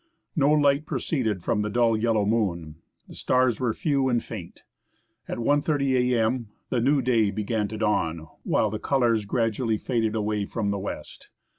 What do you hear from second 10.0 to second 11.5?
away from the west.